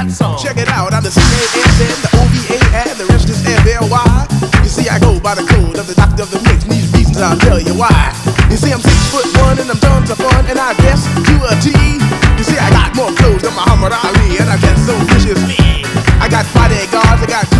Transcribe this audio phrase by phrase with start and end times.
[0.00, 0.16] that mm.
[0.16, 0.36] song.
[0.40, 3.40] Check it out, I'm the C A N N the O-V-A, and the rest is
[3.44, 4.08] F-L-Y.
[4.64, 6.88] You see, I go by the code of the doctor of the mix, and these
[6.96, 8.16] reasons I'll tell you why.
[8.48, 11.36] You see, I'm six foot one, and I'm done to fun, and I guess you
[11.44, 11.74] a T.
[12.40, 15.60] You see, I got more clothes than Muhammad Ali, and I guess so viciously.
[16.16, 17.59] I got bodyguards, I got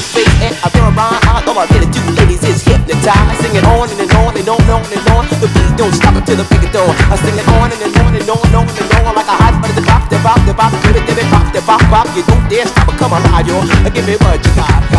[0.00, 3.38] so and I turn around, I, all I really do, ladies, is hypnotize.
[3.40, 5.24] Sing it on and, and on and on and on and on.
[5.40, 6.88] The beat don't stop until the break door.
[7.08, 9.36] I sing it on and, and on and on and on and on like a
[9.36, 9.76] hot butter.
[9.76, 12.06] The bop, the bop, the bop, give it, give it, pop, the bop, pop.
[12.16, 13.62] You don't dare stop or come alive, yo.
[13.90, 14.95] Give me what you got.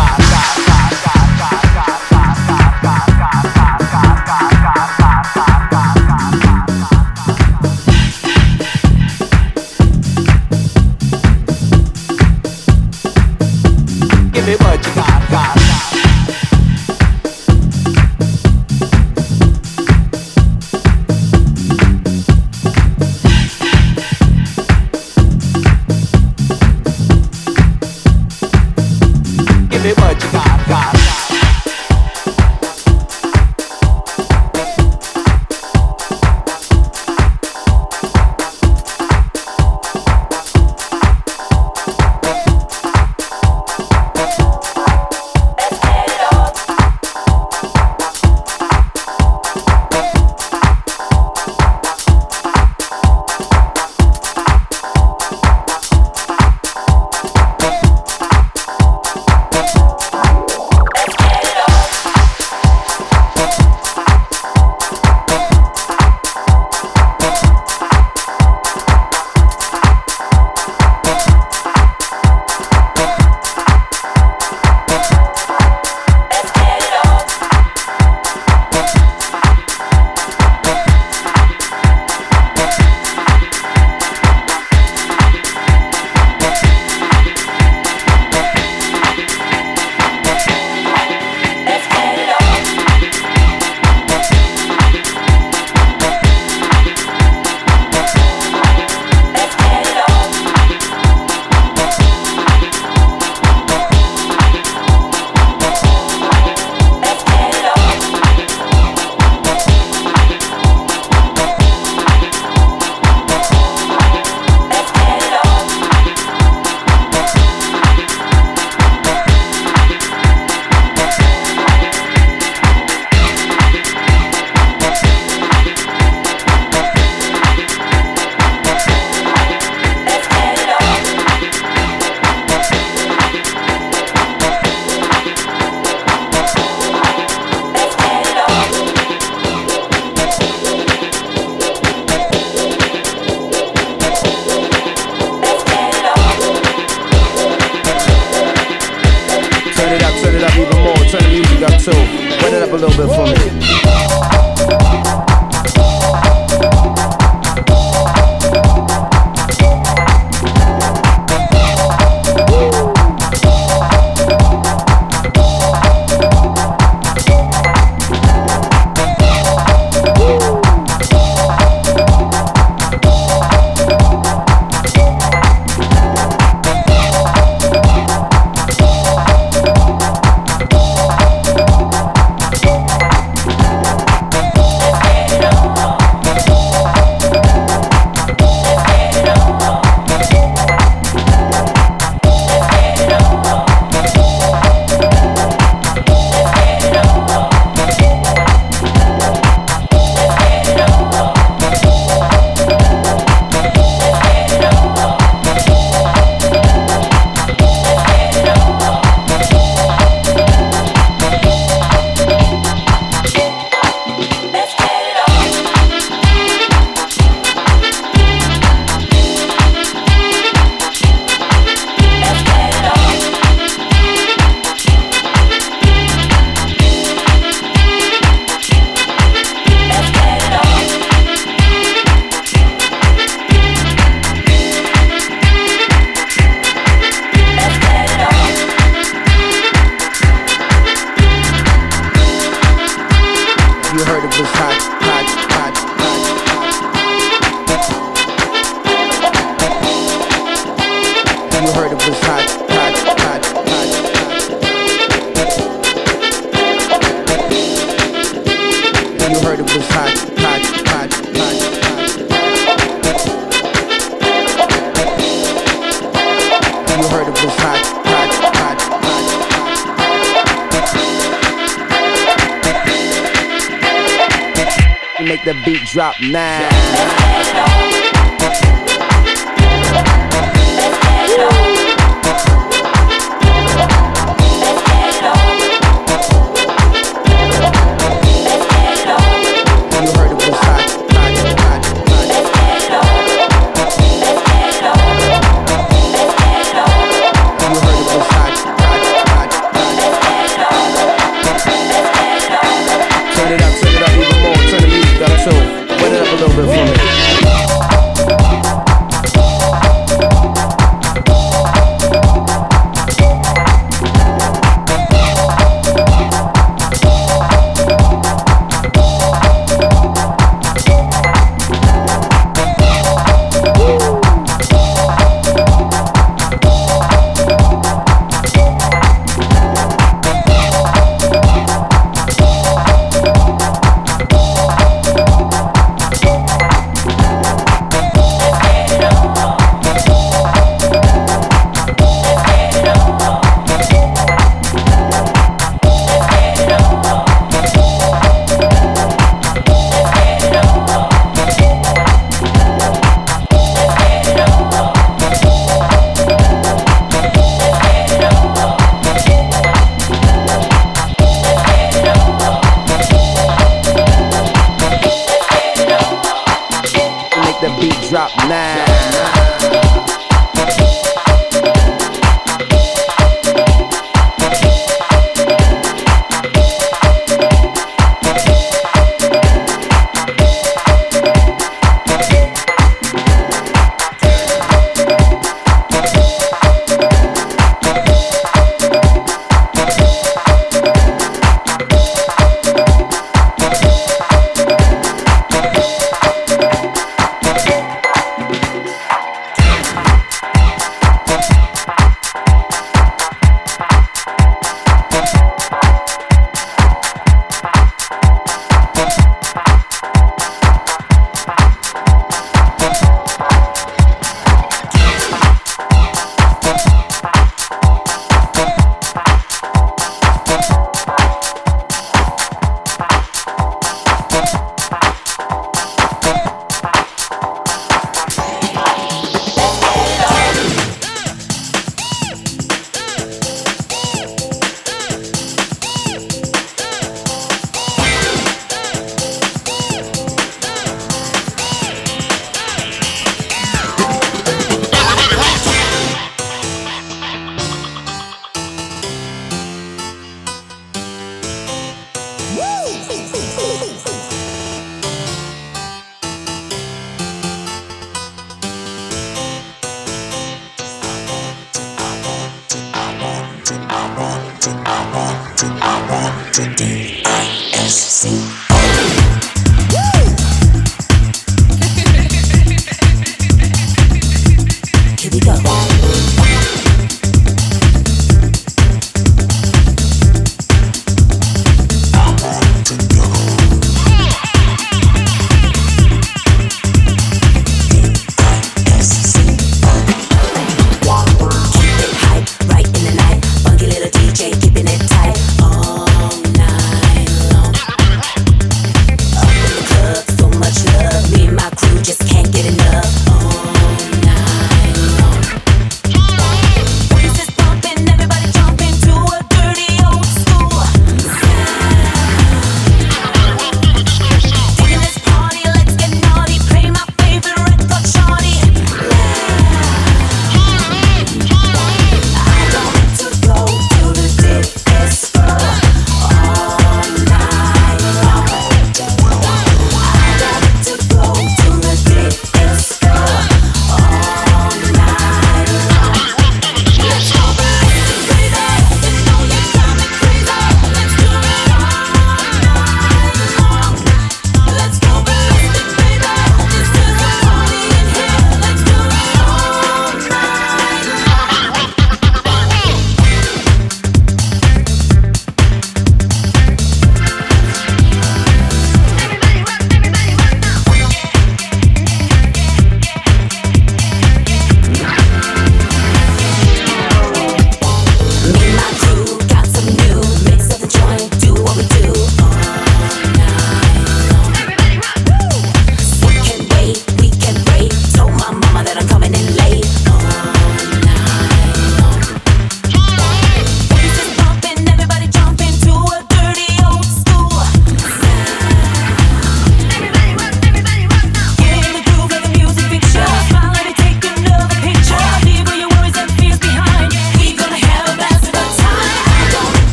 [578.50, 578.77] I'm.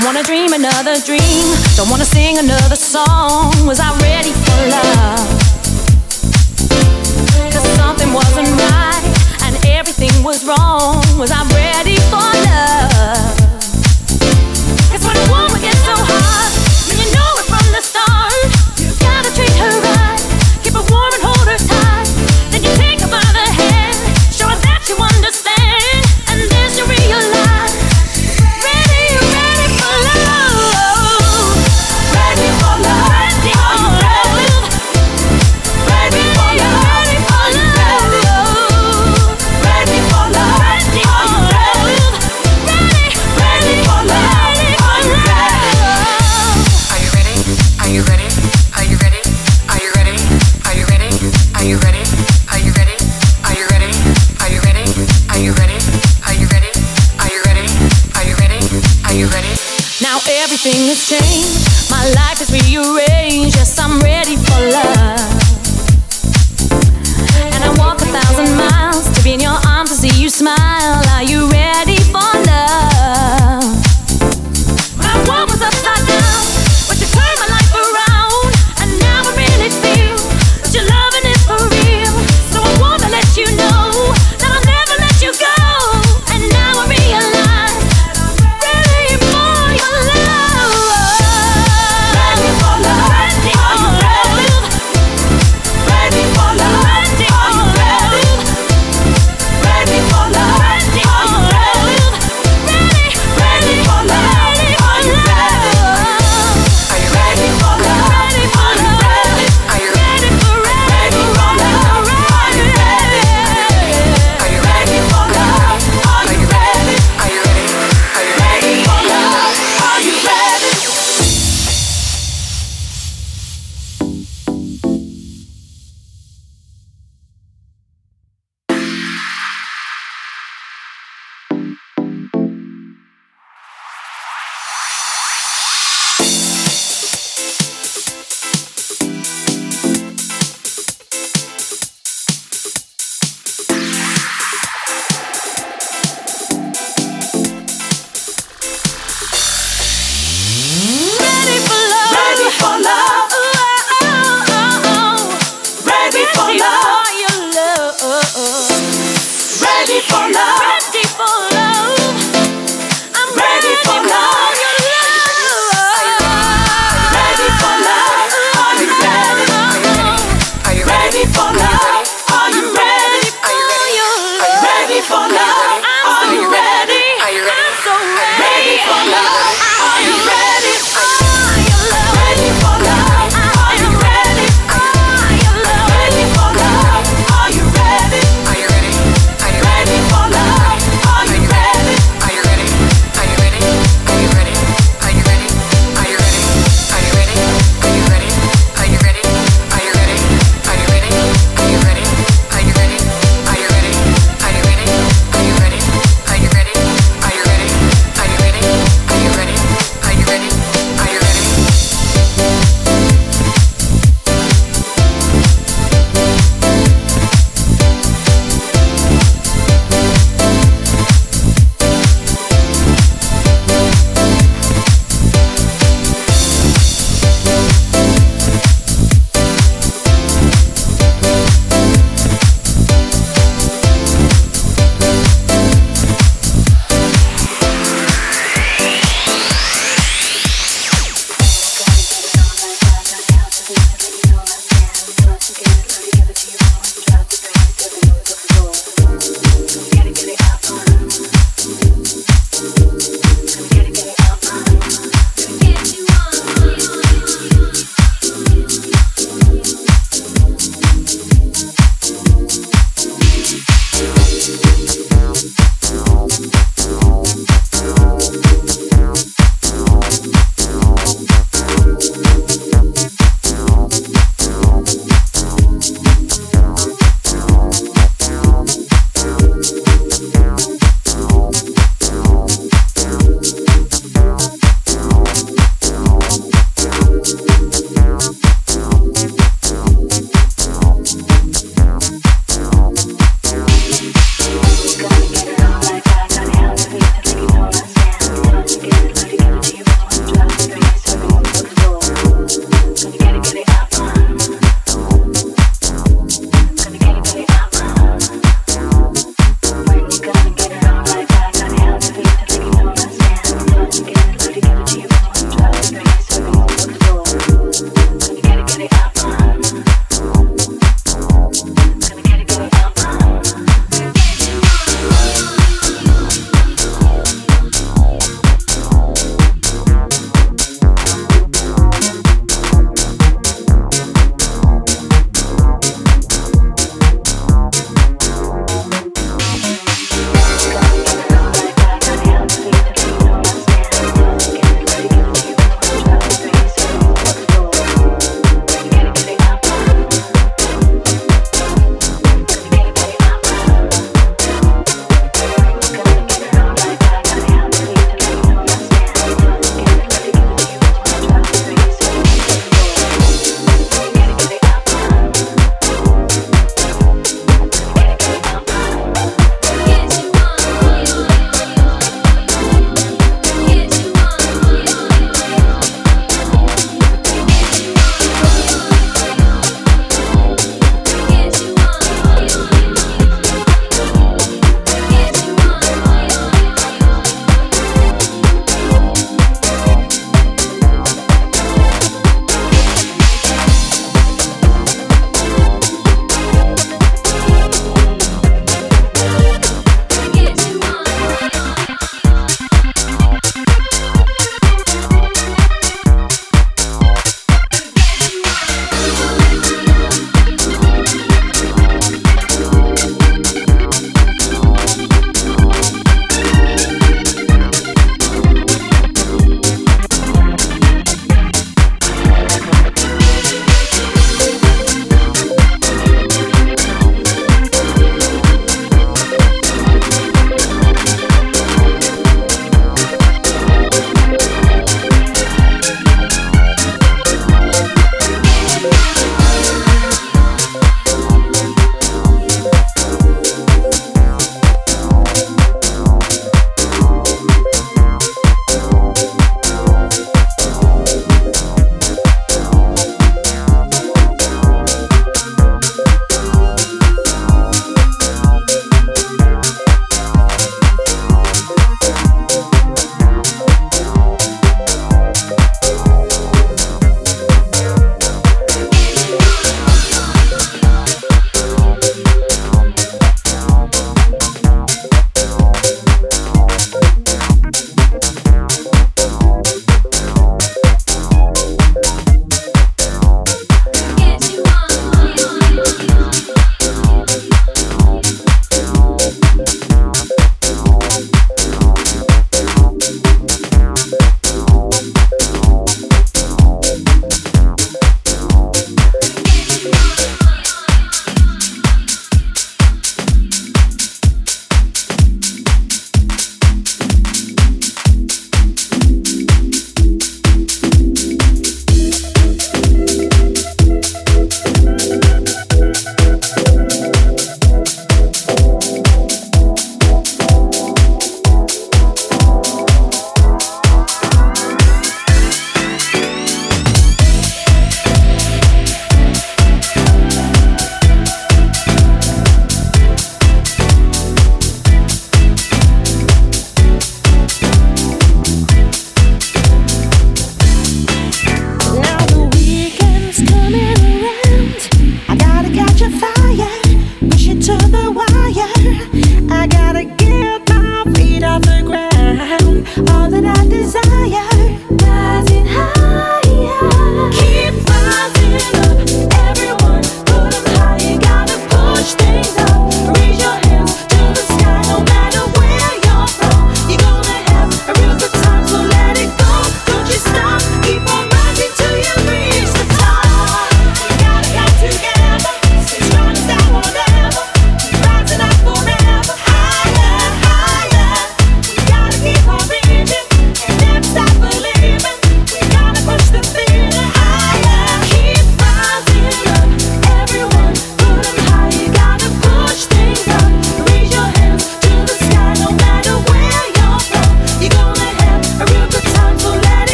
[0.00, 1.44] Don't wanna dream another dream.
[1.76, 3.52] Don't wanna sing another song.
[3.66, 5.28] Was I ready for love?
[7.52, 9.04] Cause something wasn't right
[9.42, 11.04] and everything was wrong.
[11.18, 13.39] Was I ready for love?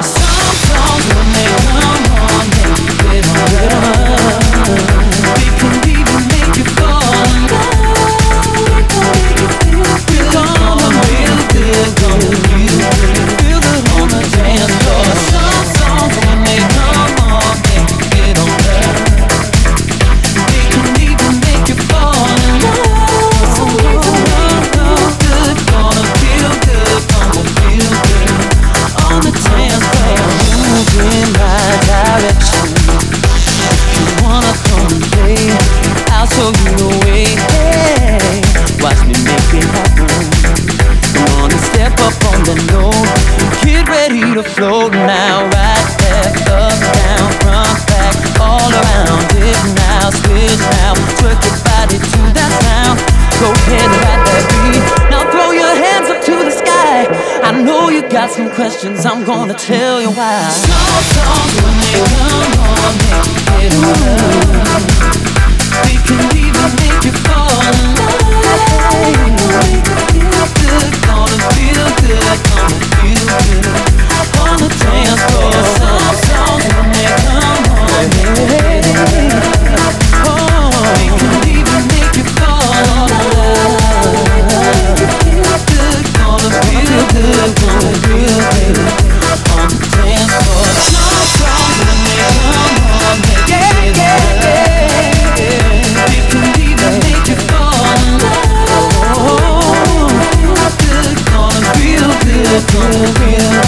[0.00, 0.37] Sorry.
[58.78, 60.50] questions, I'm gonna tell you why.
[60.50, 60.70] So,
[61.12, 61.22] so
[61.58, 62.94] they come on,
[66.06, 67.96] can even make you fall in.
[70.14, 73.66] Feel good, gonna feel good, gonna feel good.
[74.38, 76.27] On dance.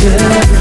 [0.01, 0.60] good.